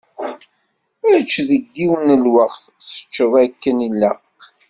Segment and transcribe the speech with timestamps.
[1.15, 4.21] Ečč deg yiwen n lweqt, teččeḍ akken ilaq.